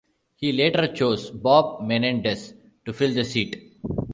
He 0.35 0.51
later 0.51 0.87
chose 0.91 1.29
Bob 1.29 1.83
Menendez 1.85 2.55
to 2.85 2.91
fill 2.91 3.13
the 3.13 3.23
seat. 3.23 3.77